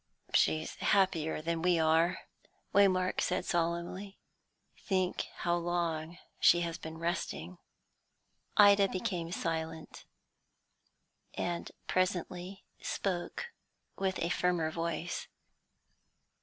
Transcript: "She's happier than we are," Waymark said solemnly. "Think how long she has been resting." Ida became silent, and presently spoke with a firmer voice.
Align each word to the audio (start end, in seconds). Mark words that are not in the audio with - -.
"She's 0.33 0.77
happier 0.77 1.43
than 1.43 1.61
we 1.61 1.77
are," 1.77 2.21
Waymark 2.73 3.21
said 3.21 3.45
solemnly. 3.45 4.17
"Think 4.75 5.27
how 5.35 5.55
long 5.57 6.17
she 6.39 6.61
has 6.61 6.79
been 6.79 6.97
resting." 6.97 7.59
Ida 8.57 8.87
became 8.87 9.31
silent, 9.31 10.05
and 11.35 11.71
presently 11.85 12.63
spoke 12.81 13.51
with 13.95 14.17
a 14.17 14.29
firmer 14.29 14.71
voice. 14.71 15.27